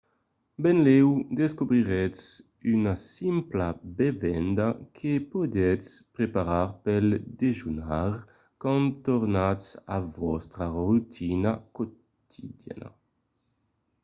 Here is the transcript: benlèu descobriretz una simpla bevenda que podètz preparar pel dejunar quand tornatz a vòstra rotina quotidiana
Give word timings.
benlèu 0.61 1.09
descobriretz 1.39 2.21
una 2.75 2.93
simpla 3.15 3.67
bevenda 3.97 4.67
que 4.97 5.11
podètz 5.31 5.87
preparar 6.15 6.67
pel 6.85 7.07
dejunar 7.39 8.11
quand 8.61 8.89
tornatz 9.05 9.65
a 9.95 9.97
vòstra 10.19 10.65
rotina 10.79 11.51
quotidiana 11.75 12.89